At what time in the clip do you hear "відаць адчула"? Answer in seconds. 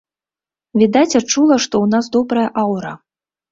0.83-1.55